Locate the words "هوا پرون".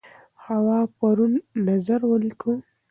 0.45-1.33